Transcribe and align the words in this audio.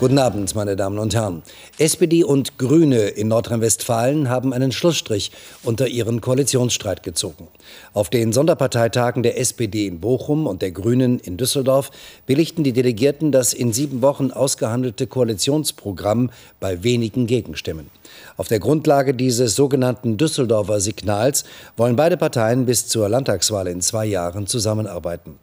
Guten 0.00 0.16
Abend, 0.16 0.54
meine 0.54 0.76
Damen 0.76 0.98
und 0.98 1.14
Herren. 1.14 1.42
SPD 1.76 2.24
und 2.24 2.56
Grüne 2.56 3.08
in 3.08 3.28
Nordrhein-Westfalen 3.28 4.30
haben 4.30 4.54
einen 4.54 4.72
Schlussstrich 4.72 5.30
unter 5.62 5.88
ihren 5.88 6.22
Koalitionsstreit 6.22 7.02
gezogen. 7.02 7.48
Auf 7.92 8.08
den 8.08 8.32
Sonderparteitagen 8.32 9.22
der 9.22 9.38
SPD 9.38 9.86
in 9.86 10.00
Bochum 10.00 10.46
und 10.46 10.62
der 10.62 10.70
Grünen 10.70 11.18
in 11.18 11.36
Düsseldorf 11.36 11.90
billigten 12.24 12.64
die 12.64 12.72
Delegierten 12.72 13.30
das 13.30 13.52
in 13.52 13.74
sieben 13.74 14.00
Wochen 14.00 14.30
ausgehandelte 14.30 15.06
Koalitionsprogramm 15.06 16.30
bei 16.60 16.82
wenigen 16.82 17.26
Gegenstimmen. 17.26 17.90
Auf 18.38 18.48
der 18.48 18.58
Grundlage 18.58 19.12
dieses 19.12 19.54
sogenannten 19.54 20.16
Düsseldorfer 20.16 20.80
Signals 20.80 21.44
wollen 21.76 21.96
beide 21.96 22.16
Parteien 22.16 22.64
bis 22.64 22.88
zur 22.88 23.10
Landtagswahl 23.10 23.66
in 23.66 23.82
zwei 23.82 24.06
Jahren 24.06 24.46
zusammenarbeiten. 24.46 25.38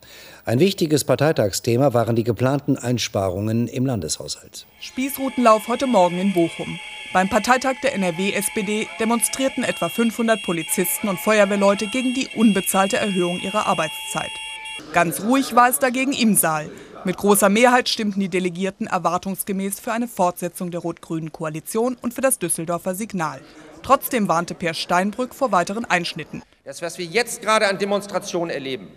Ein 0.47 0.61
wichtiges 0.61 1.03
Parteitagsthema 1.03 1.93
waren 1.93 2.15
die 2.15 2.23
geplanten 2.23 2.77
Einsparungen 2.77 3.67
im 3.67 3.85
Landeshaushalt. 3.85 4.65
Spießrutenlauf 4.79 5.67
heute 5.67 5.87
Morgen 5.87 6.17
in 6.19 6.31
Bochum. 6.31 6.79
Beim 7.11 7.27
Parteitag 7.27 7.73
der 7.83 7.93
NRW-SPD 7.95 8.87
demonstrierten 8.97 9.65
etwa 9.65 9.89
500 9.89 10.41
Polizisten 10.43 11.09
und 11.09 11.19
Feuerwehrleute 11.19 11.87
gegen 11.87 12.13
die 12.13 12.29
unbezahlte 12.33 12.95
Erhöhung 12.95 13.41
ihrer 13.41 13.67
Arbeitszeit. 13.67 14.31
Ganz 14.93 15.19
ruhig 15.19 15.53
war 15.53 15.67
es 15.67 15.79
dagegen 15.79 16.13
im 16.13 16.33
Saal. 16.33 16.69
Mit 17.03 17.17
großer 17.17 17.49
Mehrheit 17.49 17.89
stimmten 17.89 18.21
die 18.21 18.29
Delegierten 18.29 18.87
erwartungsgemäß 18.87 19.81
für 19.81 19.91
eine 19.91 20.07
Fortsetzung 20.07 20.71
der 20.71 20.79
rot-grünen 20.79 21.33
Koalition 21.33 21.97
und 22.01 22.13
für 22.13 22.21
das 22.21 22.39
Düsseldorfer 22.39 22.95
Signal. 22.95 23.41
Trotzdem 23.83 24.29
warnte 24.29 24.53
Peer 24.53 24.73
Steinbrück 24.73 25.35
vor 25.35 25.51
weiteren 25.51 25.83
Einschnitten. 25.83 26.41
Das, 26.63 26.81
was 26.81 26.97
wir 26.97 27.05
jetzt 27.05 27.41
gerade 27.41 27.67
an 27.67 27.79
Demonstrationen 27.79 28.49
erleben, 28.49 28.87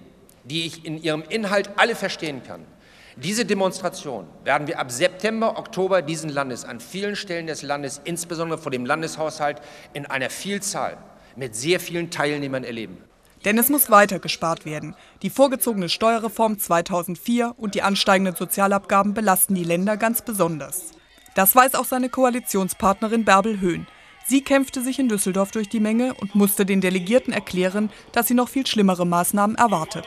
die 0.50 0.66
ich 0.66 0.84
in 0.84 1.02
ihrem 1.02 1.22
Inhalt 1.28 1.70
alle 1.76 1.94
verstehen 1.94 2.42
kann. 2.42 2.66
Diese 3.16 3.44
Demonstration 3.44 4.26
werden 4.44 4.66
wir 4.66 4.78
ab 4.78 4.90
September, 4.90 5.58
Oktober 5.58 6.02
diesen 6.02 6.30
Landes 6.30 6.64
an 6.64 6.80
vielen 6.80 7.16
Stellen 7.16 7.46
des 7.46 7.62
Landes, 7.62 8.00
insbesondere 8.04 8.58
vor 8.58 8.72
dem 8.72 8.84
Landeshaushalt, 8.84 9.60
in 9.92 10.06
einer 10.06 10.30
Vielzahl 10.30 10.96
mit 11.36 11.54
sehr 11.54 11.80
vielen 11.80 12.10
Teilnehmern 12.10 12.64
erleben. 12.64 12.98
Denn 13.44 13.56
es 13.58 13.68
muss 13.68 13.90
weiter 13.90 14.18
gespart 14.18 14.64
werden. 14.64 14.94
Die 15.22 15.30
vorgezogene 15.30 15.88
Steuerreform 15.88 16.58
2004 16.58 17.54
und 17.56 17.74
die 17.74 17.82
ansteigenden 17.82 18.36
Sozialabgaben 18.36 19.14
belasten 19.14 19.54
die 19.54 19.64
Länder 19.64 19.96
ganz 19.96 20.22
besonders. 20.22 20.92
Das 21.34 21.54
weiß 21.54 21.74
auch 21.76 21.86
seine 21.86 22.10
Koalitionspartnerin 22.10 23.24
Bärbel 23.24 23.60
Höhn. 23.60 23.86
Sie 24.26 24.42
kämpfte 24.42 24.82
sich 24.82 24.98
in 24.98 25.08
Düsseldorf 25.08 25.52
durch 25.52 25.68
die 25.68 25.80
Menge 25.80 26.14
und 26.14 26.34
musste 26.34 26.66
den 26.66 26.80
Delegierten 26.80 27.32
erklären, 27.32 27.90
dass 28.12 28.28
sie 28.28 28.34
noch 28.34 28.48
viel 28.48 28.66
schlimmere 28.66 29.06
Maßnahmen 29.06 29.56
erwartet. 29.56 30.06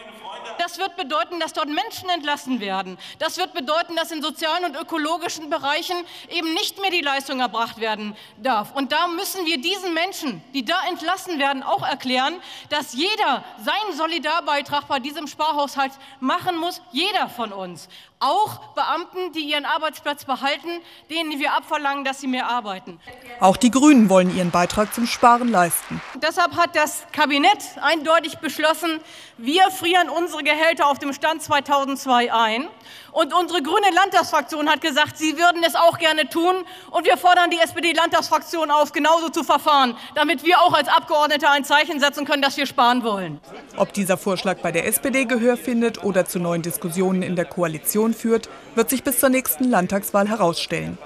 Das 0.64 0.78
wird 0.78 0.95
bedeuten, 0.95 1.42
dass 1.42 1.52
dort 1.52 1.67
Menschen 1.67 2.09
entlassen 2.09 2.61
werden. 2.61 2.97
Das 3.19 3.36
wird 3.36 3.53
bedeuten, 3.53 3.97
dass 3.97 4.11
in 4.11 4.22
sozialen 4.22 4.64
und 4.64 4.78
ökologischen 4.78 5.50
Bereichen 5.50 5.97
eben 6.30 6.53
nicht 6.53 6.80
mehr 6.80 6.89
die 6.89 7.02
Leistung 7.02 7.42
erbracht 7.42 7.81
werden 7.81 8.16
darf. 8.42 8.73
Und 8.73 8.94
da 8.94 9.09
müssen 9.09 9.45
wir 9.45 9.59
diesen 9.59 9.94
Menschen, 9.94 10.42
die 10.53 10.64
da 10.64 10.78
entlassen 10.88 11.38
werden, 11.38 11.64
auch 11.64 11.86
erklären, 11.86 12.36
dass 12.70 12.94
jeder 12.94 13.44
seinen 13.58 13.97
Solidarbeitrag 13.97 14.88
bei 14.88 15.00
diesem 15.00 15.28
Sparhaushalt 15.28 15.92
machen 16.22 16.55
muss, 16.55 16.81
jeder 16.94 17.27
von 17.27 17.52
uns. 17.52 17.89
Auch 18.23 18.57
Beamten, 18.73 19.33
die 19.33 19.41
ihren 19.41 19.66
Arbeitsplatz 19.66 20.23
behalten, 20.23 20.69
denen 21.09 21.38
wir 21.39 21.52
abverlangen, 21.52 22.05
dass 22.05 22.21
sie 22.21 22.27
mehr 22.27 22.47
arbeiten. 22.47 22.97
Auch 23.41 23.57
die 23.57 23.69
Grünen 23.69 24.07
wollen 24.07 24.33
ihren 24.33 24.49
Beitrag 24.49 24.93
zum 24.93 25.07
Sparen 25.07 25.49
leisten. 25.49 26.02
Deshalb 26.15 26.55
hat 26.55 26.73
das 26.73 27.03
Kabinett 27.11 27.57
eindeutig 27.81 28.38
beschlossen, 28.38 29.02
wir 29.38 29.63
frieren 29.71 30.09
unsere 30.09 30.41
Gehälter 30.41 30.88
auf 30.88 30.99
dem 30.99 31.11
Stand 31.11 31.41
2002 31.41 32.31
ein. 32.31 32.70
Und 33.11 33.33
unsere 33.33 33.61
grüne 33.61 33.92
Landtagsfraktion 33.93 34.69
hat 34.69 34.81
gesagt, 34.81 35.17
sie 35.17 35.37
würden 35.37 35.64
es 35.64 35.75
auch 35.75 35.99
gerne 35.99 36.30
tun. 36.30 36.55
Und 36.89 37.05
wir 37.05 37.17
fordern 37.17 37.49
die 37.52 37.59
SPD-Landtagsfraktion 37.59 38.71
auf, 38.71 38.92
genauso 38.92 39.30
zu 39.30 39.43
verfahren, 39.43 39.95
damit 40.15 40.43
wir 40.43 40.61
auch 40.61 40.73
als 40.73 40.87
Abgeordnete 40.87 41.49
ein 41.49 41.64
Zeichen 41.64 41.99
setzen 41.99 42.25
können, 42.25 42.42
dass 42.42 42.58
wir 42.58 42.65
sparen 42.65 43.03
wollen. 43.03 43.39
Ob 43.77 43.93
dieser 43.93 44.17
Vorschlag 44.17 44.59
bei 44.59 44.71
der 44.71 44.87
SPD 44.87 45.25
Gehör 45.25 45.58
findet 45.58 46.03
oder 46.03 46.25
zu 46.25 46.39
neuen 46.39 46.61
Diskussionen 46.61 47.21
in 47.21 47.36
der 47.36 47.45
Koalition 47.45 48.12
führt, 48.13 48.49
wird 48.75 48.89
sich 48.89 49.03
bis 49.03 49.19
zur 49.19 49.29
nächsten 49.29 49.69
Landtagswahl 49.69 50.27
herausstellen. 50.27 50.97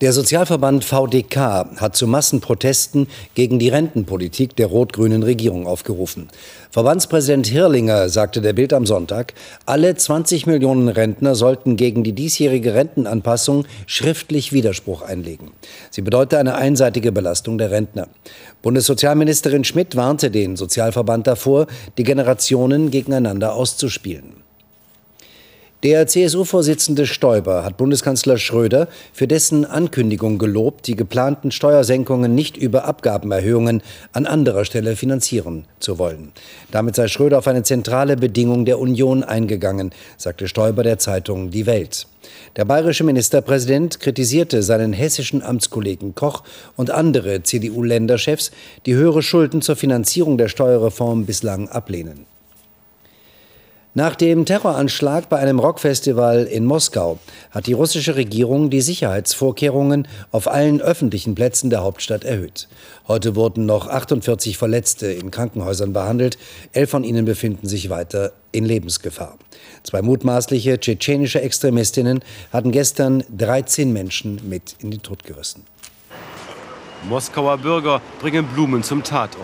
Der 0.00 0.12
Sozialverband 0.12 0.84
VDK 0.84 1.66
hat 1.80 1.96
zu 1.96 2.06
Massenprotesten 2.06 3.08
gegen 3.34 3.58
die 3.58 3.68
Rentenpolitik 3.68 4.54
der 4.54 4.68
rot-grünen 4.68 5.24
Regierung 5.24 5.66
aufgerufen. 5.66 6.28
Verbandspräsident 6.70 7.48
Hirlinger 7.48 8.08
sagte 8.08 8.40
der 8.40 8.52
Bild 8.52 8.72
am 8.72 8.86
Sonntag, 8.86 9.34
alle 9.66 9.96
20 9.96 10.46
Millionen 10.46 10.88
Rentner 10.88 11.34
sollten 11.34 11.76
gegen 11.76 12.04
die 12.04 12.12
diesjährige 12.12 12.74
Rentenanpassung 12.74 13.66
schriftlich 13.86 14.52
Widerspruch 14.52 15.02
einlegen. 15.02 15.50
Sie 15.90 16.02
bedeute 16.02 16.38
eine 16.38 16.54
einseitige 16.54 17.10
Belastung 17.10 17.58
der 17.58 17.72
Rentner. 17.72 18.06
Bundessozialministerin 18.62 19.64
Schmidt 19.64 19.96
warnte 19.96 20.30
den 20.30 20.54
Sozialverband 20.54 21.26
davor, 21.26 21.66
die 21.96 22.04
Generationen 22.04 22.92
gegeneinander 22.92 23.52
auszuspielen. 23.54 24.47
Der 25.84 26.08
CSU-Vorsitzende 26.08 27.06
Stoiber 27.06 27.62
hat 27.62 27.76
Bundeskanzler 27.76 28.36
Schröder 28.36 28.88
für 29.12 29.28
dessen 29.28 29.64
Ankündigung 29.64 30.36
gelobt, 30.36 30.88
die 30.88 30.96
geplanten 30.96 31.52
Steuersenkungen 31.52 32.34
nicht 32.34 32.56
über 32.56 32.84
Abgabenerhöhungen 32.84 33.84
an 34.12 34.26
anderer 34.26 34.64
Stelle 34.64 34.96
finanzieren 34.96 35.66
zu 35.78 36.00
wollen. 36.00 36.32
Damit 36.72 36.96
sei 36.96 37.06
Schröder 37.06 37.38
auf 37.38 37.46
eine 37.46 37.62
zentrale 37.62 38.16
Bedingung 38.16 38.64
der 38.64 38.80
Union 38.80 39.22
eingegangen, 39.22 39.92
sagte 40.16 40.48
Stoiber 40.48 40.82
der 40.82 40.98
Zeitung 40.98 41.52
Die 41.52 41.66
Welt. 41.66 42.08
Der 42.56 42.64
bayerische 42.64 43.04
Ministerpräsident 43.04 44.00
kritisierte 44.00 44.64
seinen 44.64 44.92
hessischen 44.92 45.42
Amtskollegen 45.42 46.16
Koch 46.16 46.42
und 46.74 46.90
andere 46.90 47.44
CDU-Länderchefs, 47.44 48.50
die 48.84 48.94
höhere 48.94 49.22
Schulden 49.22 49.62
zur 49.62 49.76
Finanzierung 49.76 50.38
der 50.38 50.48
Steuerreform 50.48 51.24
bislang 51.24 51.68
ablehnen. 51.68 52.26
Nach 53.98 54.14
dem 54.14 54.44
Terroranschlag 54.44 55.28
bei 55.28 55.38
einem 55.38 55.58
Rockfestival 55.58 56.44
in 56.44 56.64
Moskau 56.64 57.18
hat 57.50 57.66
die 57.66 57.72
russische 57.72 58.14
Regierung 58.14 58.70
die 58.70 58.80
Sicherheitsvorkehrungen 58.80 60.06
auf 60.30 60.46
allen 60.46 60.80
öffentlichen 60.80 61.34
Plätzen 61.34 61.68
der 61.68 61.82
Hauptstadt 61.82 62.22
erhöht. 62.22 62.68
Heute 63.08 63.34
wurden 63.34 63.66
noch 63.66 63.88
48 63.88 64.56
Verletzte 64.56 65.08
in 65.08 65.32
Krankenhäusern 65.32 65.92
behandelt. 65.92 66.38
Elf 66.72 66.90
von 66.90 67.02
ihnen 67.02 67.24
befinden 67.24 67.66
sich 67.66 67.90
weiter 67.90 68.30
in 68.52 68.64
Lebensgefahr. 68.64 69.36
Zwei 69.82 70.00
mutmaßliche 70.00 70.78
tschetschenische 70.78 71.40
Extremistinnen 71.40 72.20
hatten 72.52 72.70
gestern 72.70 73.24
13 73.36 73.92
Menschen 73.92 74.48
mit 74.48 74.76
in 74.78 74.92
den 74.92 75.02
Tod 75.02 75.24
gerissen. 75.24 75.64
Moskauer 77.08 77.58
Bürger 77.58 78.00
bringen 78.20 78.46
Blumen 78.46 78.84
zum 78.84 79.02
Tatort. 79.02 79.42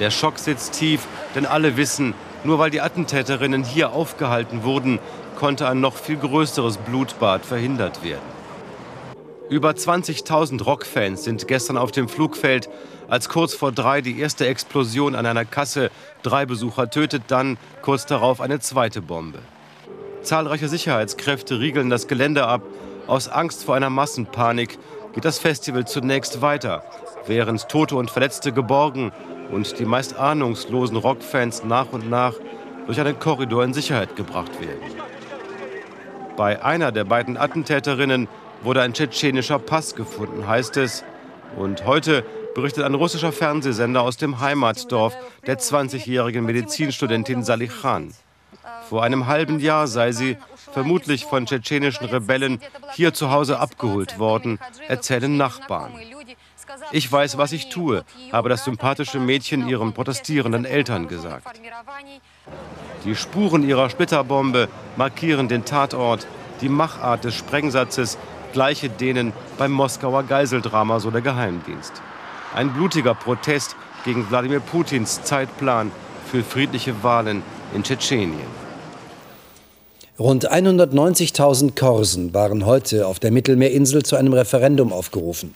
Der 0.00 0.10
Schock 0.10 0.38
sitzt 0.38 0.72
tief, 0.72 1.06
denn 1.34 1.44
alle 1.44 1.76
wissen, 1.76 2.14
nur 2.44 2.58
weil 2.58 2.70
die 2.70 2.80
Attentäterinnen 2.80 3.64
hier 3.64 3.92
aufgehalten 3.92 4.62
wurden, 4.62 4.98
konnte 5.36 5.68
ein 5.68 5.80
noch 5.80 5.96
viel 5.96 6.16
größeres 6.16 6.76
Blutbad 6.78 7.44
verhindert 7.44 8.04
werden. 8.04 8.34
Über 9.50 9.70
20.000 9.70 10.62
Rockfans 10.62 11.24
sind 11.24 11.46
gestern 11.46 11.76
auf 11.76 11.92
dem 11.92 12.08
Flugfeld, 12.08 12.70
als 13.08 13.28
kurz 13.28 13.52
vor 13.52 13.72
drei 13.72 14.00
die 14.00 14.18
erste 14.18 14.46
Explosion 14.46 15.14
an 15.14 15.26
einer 15.26 15.44
Kasse 15.44 15.90
drei 16.22 16.46
Besucher 16.46 16.88
tötet, 16.88 17.24
dann 17.28 17.58
kurz 17.82 18.06
darauf 18.06 18.40
eine 18.40 18.60
zweite 18.60 19.02
Bombe. 19.02 19.40
Zahlreiche 20.22 20.68
Sicherheitskräfte 20.68 21.60
riegeln 21.60 21.90
das 21.90 22.08
Gelände 22.08 22.46
ab. 22.46 22.62
Aus 23.06 23.28
Angst 23.28 23.64
vor 23.64 23.74
einer 23.74 23.90
Massenpanik 23.90 24.78
geht 25.12 25.26
das 25.26 25.38
Festival 25.38 25.86
zunächst 25.86 26.40
weiter, 26.40 26.82
während 27.26 27.68
Tote 27.68 27.96
und 27.96 28.10
Verletzte 28.10 28.50
geborgen 28.52 29.12
und 29.50 29.78
die 29.78 29.84
meist 29.84 30.16
ahnungslosen 30.16 30.96
Rockfans 30.96 31.64
nach 31.64 31.92
und 31.92 32.08
nach 32.10 32.34
durch 32.86 33.00
einen 33.00 33.18
Korridor 33.18 33.64
in 33.64 33.74
Sicherheit 33.74 34.16
gebracht 34.16 34.60
werden. 34.60 34.82
Bei 36.36 36.62
einer 36.64 36.92
der 36.92 37.04
beiden 37.04 37.36
Attentäterinnen 37.36 38.28
wurde 38.62 38.82
ein 38.82 38.92
tschetschenischer 38.92 39.58
Pass 39.58 39.94
gefunden, 39.94 40.46
heißt 40.46 40.76
es. 40.78 41.04
Und 41.56 41.86
heute 41.86 42.24
berichtet 42.54 42.84
ein 42.84 42.94
russischer 42.94 43.32
Fernsehsender 43.32 44.02
aus 44.02 44.16
dem 44.16 44.40
Heimatdorf 44.40 45.16
der 45.46 45.58
20-jährigen 45.58 46.44
Medizinstudentin 46.44 47.44
Salih 47.44 47.68
Khan. 47.68 48.12
Vor 48.88 49.02
einem 49.02 49.26
halben 49.26 49.60
Jahr 49.60 49.86
sei 49.86 50.12
sie, 50.12 50.36
vermutlich 50.72 51.24
von 51.24 51.46
tschetschenischen 51.46 52.06
Rebellen, 52.06 52.60
hier 52.94 53.14
zu 53.14 53.30
Hause 53.30 53.58
abgeholt 53.58 54.18
worden, 54.18 54.58
erzählen 54.88 55.36
Nachbarn. 55.36 55.92
Ich 56.94 57.10
weiß, 57.10 57.38
was 57.38 57.50
ich 57.50 57.70
tue, 57.70 58.04
habe 58.30 58.48
das 58.48 58.64
sympathische 58.64 59.18
Mädchen 59.18 59.66
ihren 59.68 59.92
protestierenden 59.92 60.64
Eltern 60.64 61.08
gesagt. 61.08 61.60
Die 63.04 63.16
Spuren 63.16 63.68
ihrer 63.68 63.90
Splitterbombe 63.90 64.68
markieren 64.94 65.48
den 65.48 65.64
Tatort. 65.64 66.24
Die 66.60 66.68
Machart 66.68 67.24
des 67.24 67.34
Sprengsatzes 67.34 68.16
gleiche 68.52 68.90
denen 68.90 69.32
beim 69.58 69.72
Moskauer 69.72 70.22
Geiseldrama, 70.22 71.00
so 71.00 71.10
der 71.10 71.20
Geheimdienst. 71.20 72.00
Ein 72.54 72.72
blutiger 72.72 73.16
Protest 73.16 73.74
gegen 74.04 74.30
Wladimir 74.30 74.60
Putins 74.60 75.20
Zeitplan 75.24 75.90
für 76.30 76.44
friedliche 76.44 77.02
Wahlen 77.02 77.42
in 77.74 77.82
Tschetschenien. 77.82 78.63
Rund 80.16 80.48
190.000 80.48 81.74
Korsen 81.74 82.32
waren 82.32 82.66
heute 82.66 83.08
auf 83.08 83.18
der 83.18 83.32
Mittelmeerinsel 83.32 84.04
zu 84.04 84.14
einem 84.14 84.32
Referendum 84.32 84.92
aufgerufen. 84.92 85.52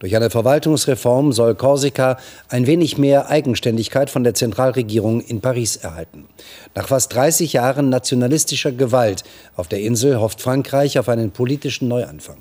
Durch 0.00 0.14
eine 0.14 0.28
Verwaltungsreform 0.28 1.32
soll 1.32 1.54
Korsika 1.54 2.18
ein 2.50 2.66
wenig 2.66 2.98
mehr 2.98 3.30
Eigenständigkeit 3.30 4.10
von 4.10 4.22
der 4.22 4.34
Zentralregierung 4.34 5.22
in 5.22 5.40
Paris 5.40 5.76
erhalten. 5.76 6.26
Nach 6.74 6.88
fast 6.88 7.14
30 7.14 7.54
Jahren 7.54 7.88
nationalistischer 7.88 8.72
Gewalt 8.72 9.24
auf 9.56 9.68
der 9.68 9.80
Insel 9.80 10.20
hofft 10.20 10.42
Frankreich 10.42 10.98
auf 10.98 11.08
einen 11.08 11.30
politischen 11.30 11.88
Neuanfang. 11.88 12.36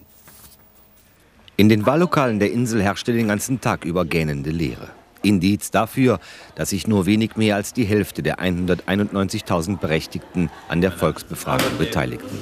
In 1.56 1.70
den 1.70 1.86
Wahllokalen 1.86 2.40
der 2.40 2.52
Insel 2.52 2.84
herrschte 2.84 3.14
den 3.14 3.30
ganzen 3.30 3.62
Tag 3.62 3.86
über 3.86 4.04
gähnende 4.04 4.50
Leere. 4.50 4.90
Indiz 5.22 5.72
dafür, 5.72 6.20
dass 6.56 6.70
sich 6.70 6.88
nur 6.88 7.06
wenig 7.06 7.36
mehr 7.36 7.56
als 7.56 7.74
die 7.74 7.86
Hälfte 7.86 8.24
der 8.24 8.40
191.000 8.40 9.78
Berechtigten 9.78 10.50
an 10.68 10.82
der 10.82 10.92
Volksbefragung 10.92 11.78
beteiligten. 11.78 12.40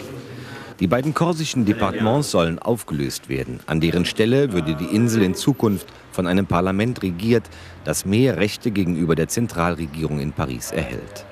Die 0.80 0.88
beiden 0.88 1.14
korsischen 1.14 1.66
Departements 1.66 2.32
sollen 2.32 2.58
aufgelöst 2.58 3.28
werden. 3.28 3.60
An 3.66 3.82
deren 3.82 4.06
Stelle 4.06 4.54
würde 4.54 4.76
die 4.76 4.96
Insel 4.96 5.24
in 5.24 5.36
Zukunft 5.36 5.88
von 6.14 6.26
einem 6.26 6.46
Parlament 6.46 7.04
regiert, 7.04 7.44
das 7.84 8.06
mehr 8.06 8.38
Rechte 8.38 8.72
gegenüber 8.72 9.16
der 9.16 9.28
Zentralregierung 9.28 10.22
in 10.22 10.32
Paris 10.32 10.72
erhält. 10.72 11.26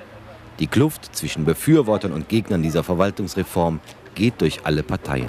Die 0.58 0.66
Kluft 0.66 1.16
zwischen 1.16 1.46
Befürwortern 1.46 2.12
und 2.12 2.28
Gegnern 2.28 2.62
dieser 2.62 2.84
Verwaltungsreform 2.84 3.80
geht 4.14 4.40
durch 4.42 4.60
alle 4.64 4.82
Parteien. 4.82 5.28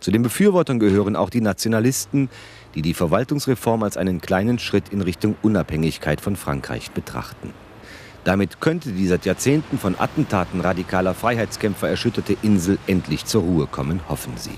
Zu 0.00 0.10
den 0.10 0.22
Befürwortern 0.22 0.78
gehören 0.78 1.16
auch 1.16 1.28
die 1.28 1.40
Nationalisten, 1.40 2.30
die 2.74 2.82
die 2.82 2.94
Verwaltungsreform 2.94 3.82
als 3.82 3.96
einen 3.96 4.20
kleinen 4.20 4.58
Schritt 4.58 4.90
in 4.90 5.02
Richtung 5.02 5.36
Unabhängigkeit 5.42 6.20
von 6.20 6.36
Frankreich 6.36 6.90
betrachten. 6.90 7.52
Damit 8.24 8.60
könnte 8.60 8.92
die 8.92 9.06
seit 9.06 9.24
Jahrzehnten 9.24 9.78
von 9.78 9.98
Attentaten 9.98 10.60
radikaler 10.60 11.14
Freiheitskämpfer 11.14 11.88
erschütterte 11.88 12.36
Insel 12.42 12.78
endlich 12.86 13.24
zur 13.24 13.42
Ruhe 13.42 13.66
kommen, 13.66 14.00
hoffen 14.08 14.34
sie. 14.36 14.56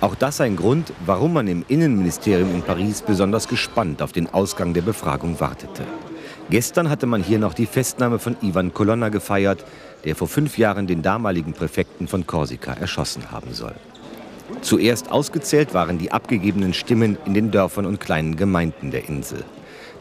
Auch 0.00 0.14
das 0.14 0.40
ein 0.40 0.56
Grund, 0.56 0.92
warum 1.04 1.32
man 1.32 1.48
im 1.48 1.64
Innenministerium 1.68 2.54
in 2.54 2.62
Paris 2.62 3.02
besonders 3.02 3.48
gespannt 3.48 4.02
auf 4.02 4.12
den 4.12 4.32
Ausgang 4.32 4.74
der 4.74 4.82
Befragung 4.82 5.40
wartete. 5.40 5.84
Gestern 6.50 6.90
hatte 6.90 7.06
man 7.06 7.22
hier 7.22 7.38
noch 7.38 7.54
die 7.54 7.66
Festnahme 7.66 8.18
von 8.18 8.36
Ivan 8.40 8.72
Colonna 8.72 9.08
gefeiert, 9.08 9.64
der 10.04 10.14
vor 10.14 10.28
fünf 10.28 10.58
Jahren 10.58 10.86
den 10.86 11.02
damaligen 11.02 11.54
Präfekten 11.54 12.08
von 12.08 12.26
Korsika 12.26 12.74
erschossen 12.74 13.32
haben 13.32 13.52
soll. 13.52 13.74
Zuerst 14.60 15.10
ausgezählt 15.10 15.74
waren 15.74 15.98
die 15.98 16.12
abgegebenen 16.12 16.74
Stimmen 16.74 17.18
in 17.26 17.34
den 17.34 17.50
Dörfern 17.50 17.86
und 17.86 18.00
kleinen 18.00 18.36
Gemeinden 18.36 18.90
der 18.90 19.08
Insel. 19.08 19.44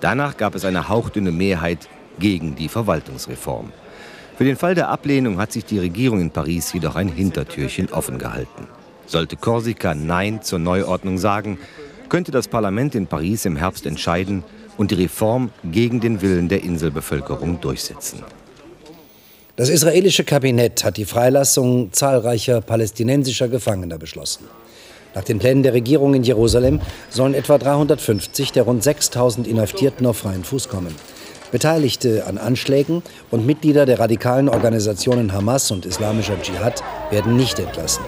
Danach 0.01 0.37
gab 0.37 0.55
es 0.55 0.65
eine 0.65 0.89
hauchdünne 0.89 1.31
Mehrheit 1.31 1.89
gegen 2.19 2.55
die 2.55 2.69
Verwaltungsreform. 2.69 3.71
Für 4.37 4.43
den 4.43 4.57
Fall 4.57 4.75
der 4.75 4.89
Ablehnung 4.89 5.39
hat 5.39 5.51
sich 5.51 5.65
die 5.65 5.79
Regierung 5.79 6.19
in 6.19 6.31
Paris 6.31 6.73
jedoch 6.73 6.95
ein 6.95 7.07
Hintertürchen 7.07 7.91
offen 7.91 8.17
gehalten. 8.17 8.67
Sollte 9.05 9.37
Korsika 9.37 9.95
Nein 9.95 10.41
zur 10.41 10.59
Neuordnung 10.59 11.17
sagen, 11.17 11.57
könnte 12.09 12.31
das 12.31 12.47
Parlament 12.47 12.95
in 12.95 13.07
Paris 13.07 13.45
im 13.45 13.55
Herbst 13.55 13.85
entscheiden 13.85 14.43
und 14.77 14.91
die 14.91 14.95
Reform 14.95 15.51
gegen 15.63 16.01
den 16.01 16.21
Willen 16.21 16.49
der 16.49 16.63
Inselbevölkerung 16.63 17.61
durchsetzen. 17.61 18.23
Das 19.57 19.69
israelische 19.69 20.25
Kabinett 20.25 20.83
hat 20.83 20.97
die 20.97 21.05
Freilassung 21.05 21.93
zahlreicher 21.93 22.59
palästinensischer 22.59 23.47
Gefangener 23.47 23.97
beschlossen. 23.97 24.43
Nach 25.13 25.23
den 25.23 25.39
Plänen 25.39 25.63
der 25.63 25.73
Regierung 25.73 26.13
in 26.13 26.23
Jerusalem 26.23 26.81
sollen 27.09 27.33
etwa 27.33 27.57
350 27.57 28.51
der 28.51 28.63
rund 28.63 28.83
6000 28.83 29.47
Inhaftierten 29.47 30.05
auf 30.07 30.17
freien 30.17 30.43
Fuß 30.43 30.67
kommen. 30.67 30.93
Beteiligte 31.53 32.25
an 32.27 32.37
Anschlägen 32.37 33.01
und 33.31 33.45
Mitglieder 33.45 33.85
der 33.85 33.97
radikalen 33.97 34.49
Organisationen 34.49 35.31
Hamas 35.31 35.71
und 35.71 35.85
Islamischer 35.85 36.35
Dschihad 36.41 36.83
werden 37.09 37.37
nicht 37.37 37.57
entlassen. 37.57 38.03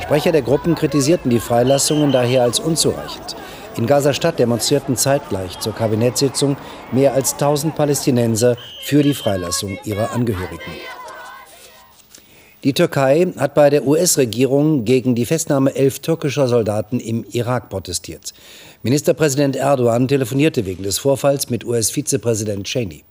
Sprecher 0.00 0.30
der 0.30 0.42
Gruppen 0.42 0.76
kritisierten 0.76 1.32
die 1.32 1.40
Freilassungen 1.40 2.12
daher 2.12 2.44
als 2.44 2.60
unzureichend. 2.60 3.34
In 3.76 3.86
Gaza-Stadt 3.86 4.38
demonstrierten 4.38 4.96
zeitgleich 4.96 5.58
zur 5.60 5.74
Kabinettssitzung 5.74 6.56
mehr 6.92 7.14
als 7.14 7.32
1000 7.32 7.74
Palästinenser 7.74 8.56
für 8.84 9.02
die 9.02 9.14
Freilassung 9.14 9.78
ihrer 9.84 10.12
Angehörigen. 10.12 10.72
Die 12.64 12.74
Türkei 12.74 13.26
hat 13.38 13.54
bei 13.54 13.70
der 13.70 13.86
US-Regierung 13.86 14.84
gegen 14.84 15.14
die 15.14 15.26
Festnahme 15.26 15.74
elf 15.74 15.98
türkischer 15.98 16.46
Soldaten 16.46 17.00
im 17.00 17.24
Irak 17.32 17.70
protestiert. 17.70 18.34
Ministerpräsident 18.82 19.56
Erdogan 19.56 20.06
telefonierte 20.06 20.64
wegen 20.66 20.82
des 20.82 20.98
Vorfalls 20.98 21.50
mit 21.50 21.64
US-Vizepräsident 21.64 22.64
Cheney. 22.66 23.02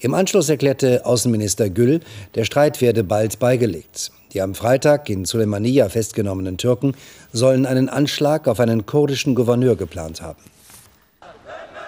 Im 0.00 0.14
Anschluss 0.14 0.48
erklärte 0.48 1.04
Außenminister 1.04 1.70
Gül, 1.70 2.00
der 2.34 2.44
Streit 2.44 2.80
werde 2.80 3.04
bald 3.04 3.38
beigelegt. 3.38 4.10
Die 4.32 4.42
am 4.42 4.54
Freitag 4.54 5.08
in 5.08 5.24
Suleimania 5.24 5.88
festgenommenen 5.88 6.58
Türken 6.58 6.94
sollen 7.32 7.66
einen 7.66 7.88
Anschlag 7.88 8.46
auf 8.46 8.60
einen 8.60 8.86
kurdischen 8.86 9.34
Gouverneur 9.34 9.76
geplant 9.76 10.20
haben. 10.20 10.42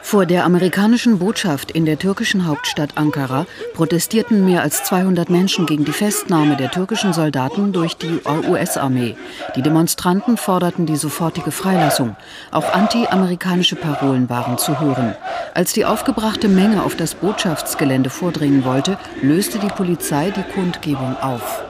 Vor 0.03 0.27
der 0.27 0.45
amerikanischen 0.45 1.19
Botschaft 1.19 1.71
in 1.71 1.85
der 1.85 1.99
türkischen 1.99 2.47
Hauptstadt 2.47 2.97
Ankara 2.97 3.47
protestierten 3.75 4.45
mehr 4.45 4.63
als 4.63 4.83
200 4.83 5.31
Menschen 5.31 5.67
gegen 5.67 5.85
die 5.85 5.93
Festnahme 5.93 6.57
der 6.57 6.71
türkischen 6.71 7.13
Soldaten 7.13 7.73
durch 7.73 7.97
die 7.97 8.19
US-Armee. 8.27 9.15
Die 9.55 9.63
Demonstranten 9.63 10.37
forderten 10.37 10.87
die 10.87 10.97
sofortige 10.97 11.53
Freilassung. 11.53 12.17
Auch 12.51 12.73
anti-amerikanische 12.73 13.77
Parolen 13.77 14.29
waren 14.29 14.59
zu 14.59 14.81
hören. 14.81 15.15
Als 15.55 15.75
die 15.75 15.85
aufgebrachte 15.85 16.49
Menge 16.49 16.83
auf 16.83 16.97
das 16.97 17.15
Botschaftsgelände 17.15 18.11
vordringen 18.11 18.65
wollte, 18.65 18.99
löste 19.23 19.61
die 19.61 19.69
Polizei 19.69 20.31
die 20.31 20.55
Kundgebung 20.55 21.17
auf. 21.21 21.63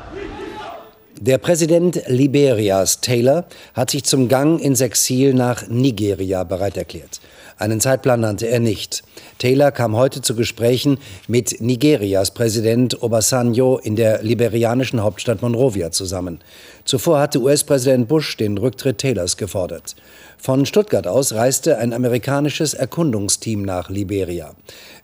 Der 1.23 1.37
Präsident 1.37 2.01
Liberias, 2.07 3.03
Taylor, 3.03 3.45
hat 3.75 3.91
sich 3.91 4.05
zum 4.05 4.29
Gang 4.29 4.59
ins 4.59 4.81
Exil 4.81 5.35
nach 5.35 5.69
Nigeria 5.69 6.45
bereit 6.45 6.79
erklärt. 6.79 7.21
Einen 7.59 7.79
Zeitplan 7.79 8.21
nannte 8.21 8.49
er 8.49 8.59
nicht. 8.59 9.03
Taylor 9.37 9.71
kam 9.71 9.95
heute 9.97 10.23
zu 10.23 10.35
Gesprächen 10.35 10.97
mit 11.29 11.61
Nigerias 11.61 12.31
Präsident 12.31 13.03
Obasanjo 13.03 13.77
in 13.77 13.97
der 13.97 14.23
liberianischen 14.23 15.03
Hauptstadt 15.03 15.43
Monrovia 15.43 15.91
zusammen. 15.91 16.41
Zuvor 16.87 17.21
hatte 17.21 17.43
US-Präsident 17.43 18.09
Bush 18.09 18.39
den 18.39 18.57
Rücktritt 18.57 18.97
Taylors 18.97 19.37
gefordert. 19.37 19.97
Von 20.39 20.65
Stuttgart 20.65 21.07
aus 21.07 21.35
reiste 21.35 21.77
ein 21.77 21.93
amerikanisches 21.93 22.73
Erkundungsteam 22.73 23.61
nach 23.61 23.91
Liberia. 23.91 24.55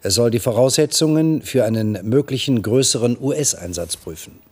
Es 0.00 0.14
soll 0.14 0.30
die 0.30 0.38
Voraussetzungen 0.38 1.42
für 1.42 1.66
einen 1.66 1.98
möglichen 2.04 2.62
größeren 2.62 3.18
US-Einsatz 3.20 3.98
prüfen. 3.98 4.45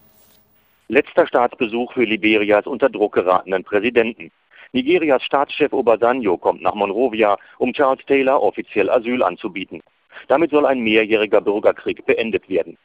Letzter 0.89 1.27
Staatsbesuch 1.27 1.95
für 1.95 2.05
Liberias 2.05 2.67
unter 2.67 2.91
Druck 2.91 3.15
geratenen 3.15 3.65
Präsidenten. 3.65 4.31
Nigerias 4.73 5.23
Staatschef 5.23 5.73
Obasanjo 5.73 6.37
kommt 6.37 6.61
nach 6.61 6.75
Monrovia, 6.75 7.39
um 7.57 7.73
Charles 7.73 8.05
Taylor 8.05 8.43
offiziell 8.43 8.91
Asyl 8.91 9.23
anzubieten. 9.23 9.81
Damit 10.29 10.51
soll 10.51 10.67
ein 10.67 10.81
mehrjähriger 10.81 11.41
Bürgerkrieg 11.41 12.05
beendet 12.05 12.51
werden. 12.51 12.77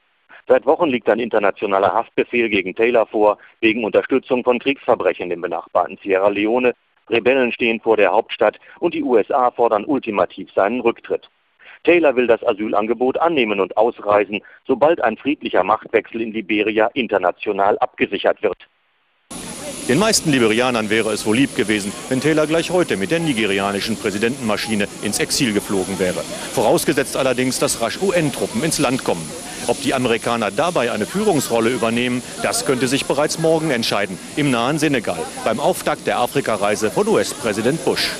Seit 0.48 0.65
Wochen 0.65 0.88
liegt 0.88 1.10
ein 1.10 1.20
internationaler 1.20 1.94
Haftbefehl 1.94 2.48
gegen 2.48 2.74
Taylor 2.74 3.06
vor, 3.06 3.38
wegen 3.60 3.84
Unterstützung 3.84 4.46
von 4.46 4.60
Kriegsverbrechen 4.60 5.29
im 5.29 5.41
benachbarten 5.41 6.00
Sierra 6.01 6.29
Leone. 6.29 6.75
Rebellen 7.10 7.51
stehen 7.51 7.82
vor 7.82 7.98
der 7.98 8.13
Hauptstadt 8.13 8.60
und 8.79 8.94
die 8.94 9.03
USA 9.03 9.51
fordern 9.51 9.84
ultimativ 9.84 10.50
seinen 10.53 10.79
Rücktritt. 10.79 11.29
Taylor 11.83 12.15
will 12.15 12.27
das 12.27 12.45
Asylangebot 12.45 13.17
annehmen 13.19 13.59
und 13.59 13.77
ausreisen, 13.77 14.41
sobald 14.67 15.01
ein 15.01 15.17
friedlicher 15.17 15.63
Machtwechsel 15.63 16.21
in 16.21 16.33
Liberia 16.33 16.89
international 16.93 17.77
abgesichert 17.79 18.41
wird. 18.41 18.67
Den 19.88 19.98
meisten 19.98 20.31
Liberianern 20.31 20.91
wäre 20.91 21.12
es 21.12 21.25
wohl 21.25 21.38
lieb 21.38 21.55
gewesen, 21.55 21.91
wenn 22.09 22.21
Taylor 22.21 22.45
gleich 22.45 22.69
heute 22.69 22.95
mit 22.95 23.09
der 23.09 23.19
nigerianischen 23.19 23.98
Präsidentenmaschine 23.98 24.88
ins 25.01 25.19
Exil 25.19 25.51
geflogen 25.51 25.98
wäre. 25.98 26.19
Vorausgesetzt 26.53 27.17
allerdings, 27.17 27.57
dass 27.57 27.81
rasch 27.81 28.00
UN-Truppen 28.00 28.63
ins 28.63 28.77
Land 28.77 29.03
kommen. 29.03 29.27
Ob 29.65 29.81
die 29.81 29.95
Amerikaner 29.95 30.51
dabei 30.51 30.91
eine 30.91 31.07
Führungsrolle 31.07 31.71
übernehmen, 31.71 32.21
das 32.43 32.67
könnte 32.67 32.88
sich 32.88 33.05
bereits 33.05 33.39
morgen 33.39 33.71
entscheiden, 33.71 34.19
im 34.36 34.51
nahen 34.51 34.77
Senegal, 34.77 35.25
beim 35.43 35.59
Auftakt 35.59 36.05
der 36.05 36.19
Afrikareise 36.19 36.91
von 36.91 37.07
US-Präsident 37.07 37.83
Bush. 37.83 38.12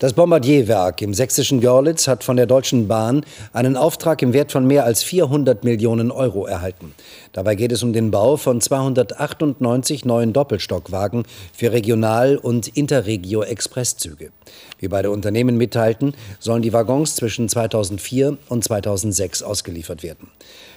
Das 0.00 0.14
Bombardierwerk 0.14 1.02
im 1.02 1.12
sächsischen 1.12 1.60
Görlitz 1.60 2.08
hat 2.08 2.24
von 2.24 2.38
der 2.38 2.46
Deutschen 2.46 2.88
Bahn 2.88 3.22
einen 3.52 3.76
Auftrag 3.76 4.22
im 4.22 4.32
Wert 4.32 4.50
von 4.50 4.66
mehr 4.66 4.86
als 4.86 5.02
400 5.02 5.62
Millionen 5.62 6.10
Euro 6.10 6.46
erhalten. 6.46 6.94
Dabei 7.34 7.54
geht 7.54 7.70
es 7.70 7.82
um 7.82 7.92
den 7.92 8.10
Bau 8.10 8.38
von 8.38 8.62
298 8.62 10.06
neuen 10.06 10.32
Doppelstockwagen 10.32 11.24
für 11.52 11.72
Regional- 11.72 12.38
und 12.38 12.74
Interregio-Expresszüge. 12.78 14.30
Wie 14.78 14.88
beide 14.88 15.10
Unternehmen 15.10 15.58
mitteilten, 15.58 16.14
sollen 16.38 16.62
die 16.62 16.72
Waggons 16.72 17.16
zwischen 17.16 17.50
2004 17.50 18.38
und 18.48 18.64
2006 18.64 19.42
ausgeliefert 19.42 20.02
werden. 20.02 20.28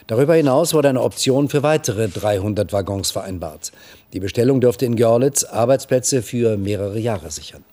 Darüber 0.08 0.36
hinaus 0.36 0.74
wurde 0.74 0.90
eine 0.90 1.02
Option 1.02 1.48
für 1.48 1.64
weitere 1.64 2.10
300 2.10 2.74
Waggons 2.74 3.12
vereinbart. 3.12 3.72
Die 4.12 4.20
Bestellung 4.20 4.60
dürfte 4.60 4.86
in 4.86 4.98
Görlitz 4.98 5.46
Arbeitsplätze 5.46 6.22
für 6.22 6.58
mehrere 6.58 7.00
Jahre 7.00 7.32
sichern. 7.32 7.64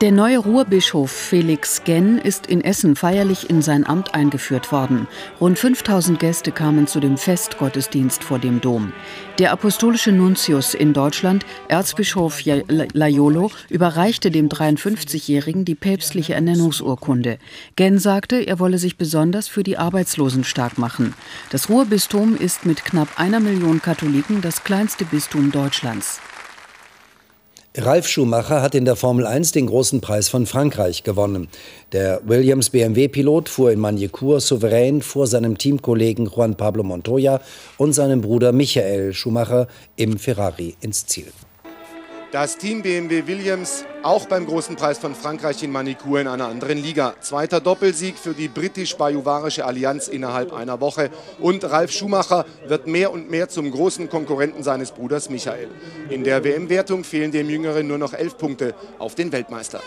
Der 0.00 0.12
neue 0.12 0.38
Ruhrbischof 0.38 1.10
Felix 1.10 1.84
Genn 1.84 2.16
ist 2.16 2.46
in 2.46 2.62
Essen 2.62 2.96
feierlich 2.96 3.50
in 3.50 3.60
sein 3.60 3.86
Amt 3.86 4.14
eingeführt 4.14 4.72
worden. 4.72 5.06
Rund 5.42 5.58
5000 5.58 6.18
Gäste 6.18 6.52
kamen 6.52 6.86
zu 6.86 7.00
dem 7.00 7.18
Festgottesdienst 7.18 8.24
vor 8.24 8.38
dem 8.38 8.62
Dom. 8.62 8.94
Der 9.38 9.52
apostolische 9.52 10.10
Nuntius 10.10 10.72
in 10.72 10.94
Deutschland, 10.94 11.44
Erzbischof 11.68 12.40
Laiolo, 12.42 13.50
überreichte 13.68 14.30
dem 14.30 14.48
53-Jährigen 14.48 15.66
die 15.66 15.74
päpstliche 15.74 16.32
Ernennungsurkunde. 16.32 17.36
Genn 17.76 17.98
sagte, 17.98 18.36
er 18.36 18.58
wolle 18.58 18.78
sich 18.78 18.96
besonders 18.96 19.48
für 19.48 19.64
die 19.64 19.76
Arbeitslosen 19.76 20.44
stark 20.44 20.78
machen. 20.78 21.12
Das 21.50 21.68
Ruhrbistum 21.68 22.38
ist 22.38 22.64
mit 22.64 22.86
knapp 22.86 23.20
einer 23.20 23.40
Million 23.40 23.82
Katholiken 23.82 24.40
das 24.40 24.64
kleinste 24.64 25.04
Bistum 25.04 25.52
Deutschlands. 25.52 26.22
Ralf 27.76 28.08
Schumacher 28.08 28.62
hat 28.62 28.74
in 28.74 28.84
der 28.84 28.96
Formel 28.96 29.24
1 29.24 29.52
den 29.52 29.68
großen 29.68 30.00
Preis 30.00 30.28
von 30.28 30.44
Frankreich 30.44 31.04
gewonnen. 31.04 31.46
Der 31.92 32.20
Williams 32.24 32.70
BMW-Pilot 32.70 33.48
fuhr 33.48 33.70
in 33.70 33.78
Magny-Cours 33.78 34.48
souverän 34.48 35.02
vor 35.02 35.28
seinem 35.28 35.56
Teamkollegen 35.56 36.26
Juan 36.26 36.56
Pablo 36.56 36.82
Montoya 36.82 37.40
und 37.76 37.92
seinem 37.92 38.22
Bruder 38.22 38.50
Michael 38.50 39.14
Schumacher 39.14 39.68
im 39.94 40.18
Ferrari 40.18 40.74
ins 40.80 41.06
Ziel. 41.06 41.28
Das 42.32 42.56
Team 42.56 42.82
BMW 42.82 43.26
Williams 43.26 43.84
auch 44.04 44.26
beim 44.26 44.46
großen 44.46 44.76
Preis 44.76 44.98
von 44.98 45.16
Frankreich 45.16 45.64
in 45.64 45.72
Manicourt 45.72 46.20
in 46.20 46.28
einer 46.28 46.46
anderen 46.46 46.78
Liga. 46.78 47.14
Zweiter 47.20 47.60
Doppelsieg 47.60 48.16
für 48.16 48.34
die 48.34 48.46
britisch-bajuwarische 48.46 49.64
Allianz 49.64 50.06
innerhalb 50.06 50.52
einer 50.52 50.80
Woche. 50.80 51.10
Und 51.40 51.64
Ralf 51.64 51.90
Schumacher 51.90 52.46
wird 52.68 52.86
mehr 52.86 53.10
und 53.10 53.30
mehr 53.30 53.48
zum 53.48 53.72
großen 53.72 54.08
Konkurrenten 54.08 54.62
seines 54.62 54.92
Bruders 54.92 55.28
Michael. 55.28 55.68
In 56.08 56.22
der 56.22 56.44
WM-Wertung 56.44 57.02
fehlen 57.02 57.32
dem 57.32 57.50
Jüngeren 57.50 57.88
nur 57.88 57.98
noch 57.98 58.14
elf 58.14 58.38
Punkte 58.38 58.76
auf 59.00 59.16
den 59.16 59.32
Weltmeister. 59.32 59.80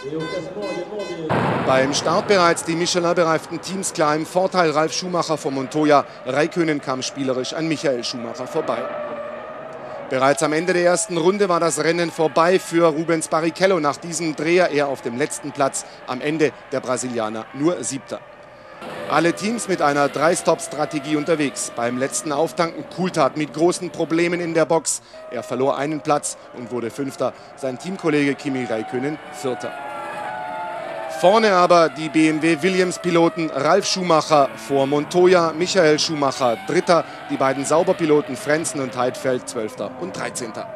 Beim 1.66 1.94
Start 1.94 2.28
bereits 2.28 2.66
die 2.66 2.76
Michelin-bereiften 2.76 3.62
Teams 3.62 3.94
klar 3.94 4.18
im 4.18 4.26
Vorteil. 4.26 4.72
Ralf 4.72 4.92
Schumacher 4.92 5.38
von 5.38 5.54
Montoya. 5.54 6.06
Raikönen 6.26 6.82
kam 6.82 7.04
spielerisch 7.04 7.54
an 7.54 7.70
Michael 7.70 8.04
Schumacher 8.04 8.48
vorbei. 8.48 9.13
Bereits 10.10 10.44
am 10.44 10.54
Ende 10.54 10.74
der 10.74 10.84
ersten 10.84 11.18
Runde 11.18 11.50
war 11.50 11.60
das 11.60 11.84
Rennen 11.84 12.12
vorbei 12.12 12.60
für 12.60 12.88
Rubens 12.88 13.30
Barrichello. 13.30 13.80
Nach 13.80 13.98
diesem 13.98 14.36
Dreher 14.36 14.70
er 14.70 14.88
auf 14.88 15.02
dem 15.02 15.18
letzten 15.18 15.52
Platz. 15.52 15.86
Am 16.08 16.22
Ende 16.22 16.52
der 16.72 16.82
Brasilianer 16.82 17.46
nur 17.54 17.84
Siebter. 17.84 18.20
Alle 19.10 19.34
Teams 19.34 19.68
mit 19.68 19.82
einer 19.82 20.10
Drei-Stop-Strategie 20.10 21.16
unterwegs. 21.16 21.72
Beim 21.76 21.98
letzten 21.98 22.32
Auftanken 22.32 22.84
Coulthard 22.96 23.38
mit 23.38 23.54
großen 23.54 23.92
Problemen 23.92 24.40
in 24.40 24.54
der 24.54 24.66
Box. 24.66 25.02
Er 25.32 25.44
verlor 25.44 25.78
einen 25.78 26.02
Platz 26.02 26.38
und 26.58 26.72
wurde 26.72 26.92
Fünfter. 26.92 27.34
Sein 27.56 27.80
Teamkollege 27.80 28.36
Kimi 28.36 28.66
Räikkönen 28.66 29.18
Vierter. 29.32 29.72
Vorne 31.24 31.54
aber 31.54 31.88
die 31.88 32.10
BMW 32.10 32.62
Williams-Piloten 32.62 33.50
Ralf 33.50 33.86
Schumacher 33.86 34.50
vor 34.58 34.86
Montoya, 34.86 35.54
Michael 35.54 35.98
Schumacher 35.98 36.58
Dritter, 36.68 37.06
die 37.32 37.38
beiden 37.38 37.64
Sauberpiloten 37.64 38.36
Frenzen 38.36 38.82
und 38.82 38.98
Heidfeld 38.98 39.48
Zwölfter 39.48 39.90
und 40.02 40.18
Dreizehnter. 40.18 40.68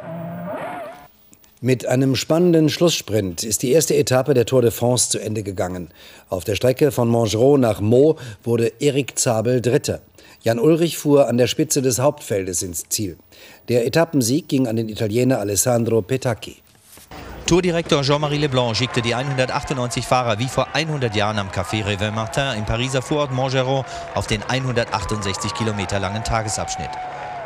Mit 1.60 1.86
einem 1.86 2.16
spannenden 2.16 2.70
Schlusssprint 2.70 3.44
ist 3.44 3.62
die 3.62 3.74
erste 3.74 3.98
Etappe 3.98 4.34
der 4.34 4.46
Tour 4.46 4.62
de 4.62 4.72
France 4.72 5.10
zu 5.10 5.20
Ende 5.20 5.44
gegangen. 5.44 5.90
Auf 6.30 6.46
der 6.46 6.56
Strecke 6.56 6.94
von 6.94 7.10
Montgereau 7.10 7.58
nach 7.58 7.82
Meaux 7.82 8.18
wurde 8.46 8.72
Erik 8.80 9.20
Zabel 9.20 9.60
Dritter. 9.60 10.00
Jan 10.44 10.60
Ulrich 10.60 10.98
fuhr 10.98 11.28
an 11.28 11.38
der 11.38 11.48
Spitze 11.48 11.82
des 11.82 12.00
Hauptfeldes 12.00 12.64
ins 12.64 12.88
Ziel. 12.88 13.18
Der 13.68 13.86
Etappensieg 13.86 14.48
ging 14.48 14.66
an 14.66 14.78
den 14.78 14.88
Italiener 14.88 15.40
Alessandro 15.40 16.02
Petacchi. 16.02 16.56
Tourdirektor 17.48 18.04
Jean-Marie 18.04 18.40
Leblanc 18.40 18.76
schickte 18.76 19.02
die 19.02 19.16
198 19.16 20.06
Fahrer 20.06 20.38
wie 20.38 20.50
vor 20.50 20.68
100 20.74 21.16
Jahren 21.16 21.40
am 21.40 21.48
Café 21.48 21.82
Réveil 21.82 22.12
Martin 22.12 22.58
im 22.58 22.66
Pariser 22.66 23.02
Vorort 23.02 23.32
Montgeron 23.32 23.86
auf 24.16 24.28
den 24.28 24.44
168 24.44 25.54
Kilometer 25.54 25.98
langen 25.98 26.26
Tagesabschnitt. 26.26 26.90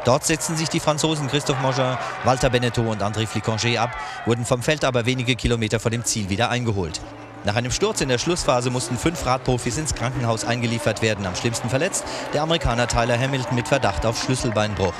Dort 0.03 0.25
setzten 0.25 0.55
sich 0.55 0.69
die 0.69 0.79
Franzosen 0.79 1.27
Christophe 1.27 1.61
Mongin, 1.61 1.99
Walter 2.23 2.49
Beneteau 2.49 2.89
und 2.89 3.03
André 3.03 3.27
Flicanger 3.27 3.79
ab, 3.79 3.91
wurden 4.25 4.43
vom 4.43 4.63
Feld 4.63 4.83
aber 4.85 5.05
wenige 5.05 5.35
Kilometer 5.35 5.79
vor 5.79 5.91
dem 5.91 6.03
Ziel 6.03 6.29
wieder 6.29 6.49
eingeholt. 6.49 6.99
Nach 7.43 7.55
einem 7.55 7.71
Sturz 7.71 8.01
in 8.01 8.09
der 8.09 8.19
Schlussphase 8.19 8.69
mussten 8.69 8.97
fünf 8.97 9.25
Radprofis 9.25 9.79
ins 9.79 9.95
Krankenhaus 9.95 10.45
eingeliefert 10.45 11.01
werden. 11.01 11.25
Am 11.25 11.35
schlimmsten 11.35 11.69
verletzt 11.69 12.03
der 12.35 12.43
Amerikaner 12.43 12.87
Tyler 12.87 13.17
Hamilton 13.17 13.55
mit 13.55 13.67
Verdacht 13.67 14.05
auf 14.05 14.21
Schlüsselbeinbruch. 14.21 14.93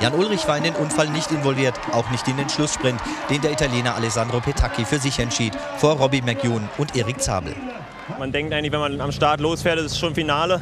Jan 0.00 0.14
Ulrich 0.14 0.46
war 0.46 0.56
in 0.56 0.62
den 0.62 0.76
Unfall 0.76 1.08
nicht 1.08 1.32
involviert, 1.32 1.74
auch 1.92 2.08
nicht 2.10 2.28
in 2.28 2.36
den 2.36 2.48
Schlusssprint, 2.48 3.00
den 3.28 3.40
der 3.40 3.50
Italiener 3.50 3.96
Alessandro 3.96 4.40
Petacchi 4.40 4.84
für 4.84 5.00
sich 5.00 5.18
entschied, 5.18 5.52
vor 5.78 5.96
Robbie 5.96 6.22
McEwen 6.22 6.68
und 6.78 6.94
Erik 6.96 7.20
Zabel. 7.20 7.56
Man 8.20 8.30
denkt 8.30 8.52
eigentlich, 8.52 8.72
wenn 8.72 8.80
man 8.80 9.00
am 9.00 9.10
Start 9.10 9.40
losfährt, 9.40 9.80
ist 9.80 9.92
es 9.92 9.98
schon 9.98 10.14
Finale, 10.14 10.60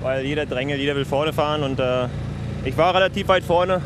weil 0.00 0.24
jeder 0.24 0.46
drängelt, 0.46 0.78
jeder 0.78 0.94
will 0.94 1.04
vorne 1.04 1.32
fahren 1.32 1.64
und 1.64 1.80
äh, 1.80 2.06
ich 2.64 2.76
war 2.76 2.94
relativ 2.94 3.26
weit 3.26 3.42
vorne 3.42 3.82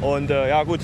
und 0.00 0.30
äh, 0.30 0.48
ja 0.48 0.62
gut, 0.62 0.80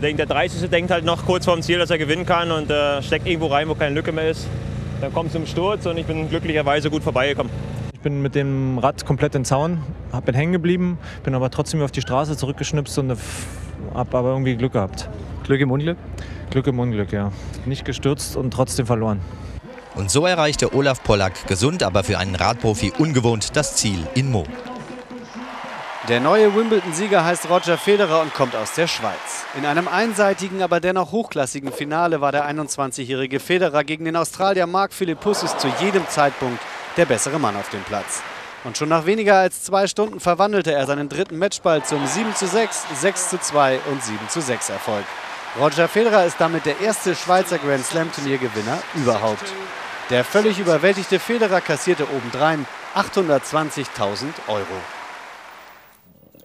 der 0.00 0.26
30. 0.26 0.70
denkt 0.70 0.90
halt 0.90 1.04
noch 1.04 1.26
kurz 1.26 1.44
vorm 1.44 1.60
Ziel, 1.62 1.78
dass 1.78 1.90
er 1.90 1.98
gewinnen 1.98 2.24
kann 2.24 2.50
und 2.50 2.70
äh, 2.70 3.02
steckt 3.02 3.26
irgendwo 3.26 3.48
rein, 3.48 3.68
wo 3.68 3.74
keine 3.74 3.94
Lücke 3.94 4.12
mehr 4.12 4.30
ist. 4.30 4.46
Dann 5.00 5.12
kommt 5.12 5.26
es 5.26 5.32
zum 5.32 5.46
Sturz 5.46 5.84
und 5.86 5.98
ich 5.98 6.06
bin 6.06 6.28
glücklicherweise 6.28 6.90
gut 6.90 7.02
vorbeigekommen. 7.02 7.52
Ich 7.92 8.00
bin 8.00 8.22
mit 8.22 8.34
dem 8.34 8.78
Rad 8.78 9.04
komplett 9.04 9.34
in 9.34 9.42
den 9.42 9.44
Zaun, 9.44 9.82
bin 10.24 10.34
hängen 10.34 10.52
geblieben, 10.52 10.98
bin 11.24 11.34
aber 11.34 11.50
trotzdem 11.50 11.82
auf 11.82 11.92
die 11.92 12.00
Straße 12.00 12.36
zurückgeschnipst 12.36 12.98
und 12.98 13.16
habe 13.94 14.18
aber 14.18 14.30
irgendwie 14.30 14.56
Glück 14.56 14.72
gehabt. 14.72 15.08
Glück 15.44 15.60
im 15.60 15.70
Unglück? 15.70 15.98
Glück 16.50 16.66
im 16.66 16.78
Unglück, 16.78 17.12
ja. 17.12 17.30
Nicht 17.66 17.84
gestürzt 17.84 18.36
und 18.36 18.52
trotzdem 18.52 18.86
verloren. 18.86 19.20
Und 19.94 20.10
so 20.10 20.24
erreichte 20.26 20.74
Olaf 20.74 21.02
Pollack, 21.02 21.46
gesund, 21.46 21.82
aber 21.82 22.02
für 22.02 22.18
einen 22.18 22.34
Radprofi 22.34 22.92
ungewohnt, 22.98 23.56
das 23.56 23.76
Ziel 23.76 23.98
in 24.14 24.30
Mo. 24.30 24.44
Der 26.08 26.18
neue 26.18 26.52
Wimbledon-Sieger 26.52 27.24
heißt 27.24 27.48
Roger 27.48 27.78
Federer 27.78 28.22
und 28.22 28.34
kommt 28.34 28.56
aus 28.56 28.74
der 28.74 28.88
Schweiz. 28.88 29.46
In 29.56 29.64
einem 29.64 29.86
einseitigen, 29.86 30.60
aber 30.60 30.80
dennoch 30.80 31.12
hochklassigen 31.12 31.72
Finale 31.72 32.20
war 32.20 32.32
der 32.32 32.44
21-jährige 32.50 33.38
Federer 33.38 33.84
gegen 33.84 34.04
den 34.04 34.16
Australier 34.16 34.66
Mark 34.66 34.92
Philippussis 34.92 35.56
zu 35.58 35.68
jedem 35.78 36.08
Zeitpunkt 36.08 36.60
der 36.96 37.06
bessere 37.06 37.38
Mann 37.38 37.54
auf 37.54 37.70
dem 37.70 37.84
Platz. 37.84 38.20
Und 38.64 38.76
schon 38.76 38.88
nach 38.88 39.06
weniger 39.06 39.36
als 39.36 39.62
zwei 39.62 39.86
Stunden 39.86 40.18
verwandelte 40.18 40.72
er 40.72 40.86
seinen 40.86 41.08
dritten 41.08 41.38
Matchball 41.38 41.84
zum 41.84 42.04
7 42.04 42.34
zu 42.34 42.48
6, 42.48 42.84
6 43.00 43.30
zu 43.30 43.38
2 43.40 43.78
und 43.92 44.02
7 44.02 44.28
zu 44.28 44.40
6 44.40 44.70
Erfolg. 44.70 45.04
Roger 45.56 45.86
Federer 45.86 46.24
ist 46.24 46.40
damit 46.40 46.66
der 46.66 46.80
erste 46.80 47.14
Schweizer 47.14 47.58
Grand 47.58 47.86
Slam 47.86 48.10
Turniergewinner 48.10 48.82
überhaupt. 48.96 49.44
Der 50.10 50.24
völlig 50.24 50.58
überwältigte 50.58 51.20
Federer 51.20 51.60
kassierte 51.60 52.08
obendrein 52.10 52.66
820.000 52.96 54.26
Euro. 54.48 55.01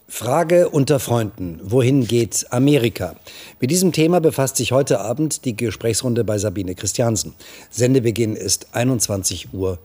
Frage 0.09 0.69
unter 0.69 0.99
Freunden. 1.01 1.59
Wohin 1.61 2.07
geht 2.07 2.47
Amerika? 2.49 3.17
Mit 3.59 3.71
diesem 3.71 3.91
Thema 3.91 4.21
befasst 4.21 4.55
sich 4.55 4.71
heute 4.71 5.01
Abend 5.01 5.43
die 5.43 5.55
Gesprächsrunde 5.55 6.23
bei 6.23 6.37
Sabine 6.37 6.75
Christiansen. 6.75 7.33
Sendebeginn 7.69 8.37
ist 8.37 8.73
21.45 8.73 9.47
Uhr. 9.51 9.79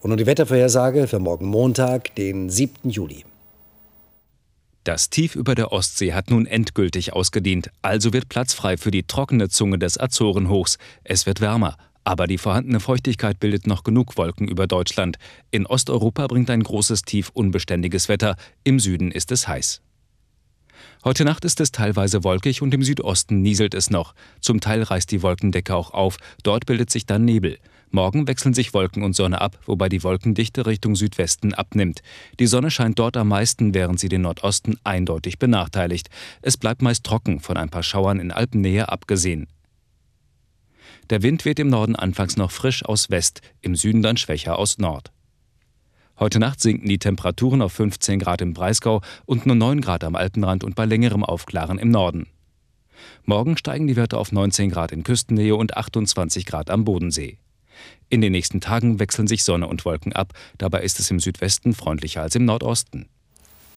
Und 0.00 0.10
nun 0.10 0.18
die 0.18 0.26
Wettervorhersage 0.26 1.06
für 1.06 1.20
morgen 1.20 1.46
Montag, 1.46 2.14
den 2.16 2.50
7. 2.50 2.90
Juli. 2.90 3.24
Das 4.82 5.10
Tief 5.10 5.36
über 5.36 5.54
der 5.54 5.70
Ostsee 5.72 6.12
hat 6.12 6.30
nun 6.30 6.44
endgültig 6.44 7.12
ausgedient, 7.12 7.70
also 7.82 8.12
wird 8.12 8.28
Platz 8.28 8.52
frei 8.52 8.76
für 8.76 8.90
die 8.90 9.04
trockene 9.04 9.48
Zunge 9.48 9.78
des 9.78 9.98
Azorenhochs. 9.98 10.76
Es 11.04 11.24
wird 11.24 11.40
wärmer, 11.40 11.78
aber 12.04 12.26
die 12.26 12.38
vorhandene 12.38 12.80
Feuchtigkeit 12.80 13.40
bildet 13.40 13.66
noch 13.66 13.82
genug 13.82 14.16
Wolken 14.16 14.46
über 14.46 14.66
Deutschland. 14.66 15.16
In 15.50 15.66
Osteuropa 15.66 16.26
bringt 16.26 16.50
ein 16.50 16.62
großes 16.62 17.02
Tief 17.02 17.30
unbeständiges 17.30 18.08
Wetter, 18.08 18.36
im 18.62 18.78
Süden 18.78 19.10
ist 19.10 19.32
es 19.32 19.48
heiß. 19.48 19.80
Heute 21.04 21.24
Nacht 21.24 21.44
ist 21.44 21.60
es 21.60 21.72
teilweise 21.72 22.24
wolkig 22.24 22.62
und 22.62 22.72
im 22.72 22.82
Südosten 22.82 23.42
nieselt 23.42 23.74
es 23.74 23.90
noch. 23.90 24.14
Zum 24.40 24.60
Teil 24.60 24.82
reißt 24.82 25.10
die 25.10 25.22
Wolkendecke 25.22 25.74
auch 25.74 25.92
auf, 25.92 26.16
dort 26.42 26.66
bildet 26.66 26.90
sich 26.90 27.04
dann 27.04 27.24
Nebel. 27.24 27.58
Morgen 27.90 28.26
wechseln 28.26 28.54
sich 28.54 28.74
Wolken 28.74 29.02
und 29.02 29.14
Sonne 29.14 29.40
ab, 29.40 29.58
wobei 29.66 29.88
die 29.88 30.02
Wolkendichte 30.02 30.66
Richtung 30.66 30.96
Südwesten 30.96 31.54
abnimmt. 31.54 32.00
Die 32.40 32.46
Sonne 32.46 32.70
scheint 32.70 32.98
dort 32.98 33.16
am 33.16 33.28
meisten, 33.28 33.72
während 33.72 34.00
sie 34.00 34.08
den 34.08 34.22
Nordosten 34.22 34.78
eindeutig 34.82 35.38
benachteiligt. 35.38 36.08
Es 36.42 36.56
bleibt 36.56 36.82
meist 36.82 37.04
trocken, 37.04 37.38
von 37.38 37.56
ein 37.56 37.68
paar 37.68 37.84
Schauern 37.84 38.18
in 38.18 38.32
Alpennähe 38.32 38.88
abgesehen. 38.88 39.46
Der 41.10 41.22
Wind 41.22 41.44
weht 41.44 41.58
im 41.58 41.68
Norden 41.68 41.96
anfangs 41.96 42.36
noch 42.36 42.50
frisch 42.50 42.84
aus 42.84 43.10
West, 43.10 43.40
im 43.60 43.74
Süden 43.74 44.02
dann 44.02 44.16
schwächer 44.16 44.58
aus 44.58 44.78
Nord. 44.78 45.12
Heute 46.18 46.38
Nacht 46.38 46.60
sinken 46.60 46.88
die 46.88 46.98
Temperaturen 46.98 47.60
auf 47.60 47.72
15 47.72 48.20
Grad 48.20 48.40
im 48.40 48.54
Breisgau 48.54 49.02
und 49.26 49.46
nur 49.46 49.56
9 49.56 49.80
Grad 49.80 50.04
am 50.04 50.14
Alpenrand 50.14 50.62
und 50.62 50.76
bei 50.76 50.84
längerem 50.84 51.24
Aufklaren 51.24 51.78
im 51.78 51.90
Norden. 51.90 52.28
Morgen 53.24 53.56
steigen 53.56 53.86
die 53.86 53.96
Werte 53.96 54.18
auf 54.18 54.30
19 54.30 54.70
Grad 54.70 54.92
in 54.92 55.02
Küstennähe 55.02 55.56
und 55.56 55.76
28 55.76 56.46
Grad 56.46 56.70
am 56.70 56.84
Bodensee. 56.84 57.38
In 58.08 58.20
den 58.20 58.32
nächsten 58.32 58.60
Tagen 58.60 59.00
wechseln 59.00 59.26
sich 59.26 59.42
Sonne 59.42 59.66
und 59.66 59.84
Wolken 59.84 60.12
ab, 60.12 60.32
dabei 60.58 60.82
ist 60.82 61.00
es 61.00 61.10
im 61.10 61.18
Südwesten 61.18 61.74
freundlicher 61.74 62.22
als 62.22 62.36
im 62.36 62.44
Nordosten. 62.44 63.08